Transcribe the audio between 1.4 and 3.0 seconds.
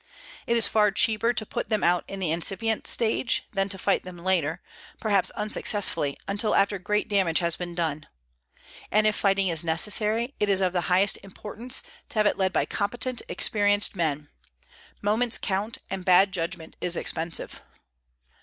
put them out in the incipient